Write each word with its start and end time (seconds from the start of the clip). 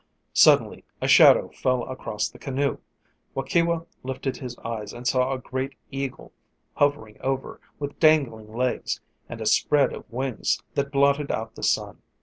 Suddenly 0.33 0.83
a 0.99 1.07
shadow 1.07 1.49
fell 1.49 1.83
across 1.87 2.27
the 2.27 2.39
canoe. 2.39 2.79
Waukewa 3.35 3.85
lifted 4.01 4.37
his 4.37 4.57
eyes 4.65 4.93
and 4.93 5.05
saw 5.07 5.31
a 5.31 5.37
great 5.37 5.75
eagle 5.91 6.31
hovering 6.73 7.17
over, 7.21 7.61
with 7.77 7.99
dangling 7.99 8.51
legs, 8.51 8.99
and 9.29 9.39
a 9.41 9.45
spread 9.45 9.93
of 9.93 10.11
wings 10.11 10.59
that 10.73 10.91
blotted 10.91 11.29
out 11.31 11.53
the 11.53 11.61
sun. 11.61 12.01